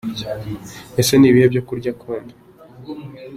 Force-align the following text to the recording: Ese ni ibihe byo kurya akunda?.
Ese 1.01 1.13
ni 1.17 1.27
ibihe 1.29 1.47
byo 1.53 1.61
kurya 1.67 1.89
akunda?. 1.93 2.33